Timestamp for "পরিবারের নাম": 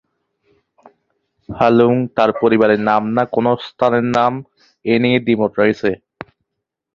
2.41-3.03